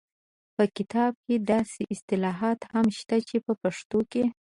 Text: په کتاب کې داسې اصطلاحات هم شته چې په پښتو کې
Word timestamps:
په 0.55 0.63
کتاب 0.77 1.11
کې 1.25 1.35
داسې 1.51 1.81
اصطلاحات 1.93 2.59
هم 2.73 2.87
شته 2.97 3.17
چې 3.29 3.35
په 3.45 3.53
پښتو 3.61 3.99
کې 4.11 4.23